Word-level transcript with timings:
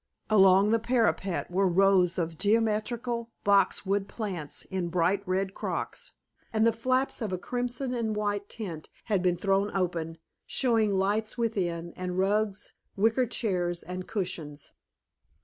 Along 0.31 0.71
the 0.71 0.79
parapet 0.79 1.51
were 1.51 1.67
rows 1.67 2.17
of 2.17 2.35
geometrical 2.35 3.29
boxwood 3.43 4.07
plants 4.07 4.63
in 4.71 4.87
bright 4.89 5.21
red 5.27 5.53
crocks, 5.53 6.13
and 6.51 6.65
the 6.65 6.73
flaps 6.73 7.21
of 7.21 7.31
a 7.31 7.37
crimson 7.37 7.93
and 7.93 8.15
white 8.15 8.49
tent 8.49 8.89
had 9.03 9.21
been 9.21 9.37
thrown 9.37 9.69
open, 9.77 10.17
showing 10.47 10.95
lights 10.97 11.37
within, 11.37 11.93
and 11.95 12.17
rugs, 12.17 12.73
wicker 12.95 13.27
chairs, 13.27 13.83
and 13.83 14.07
cushions. 14.07 14.73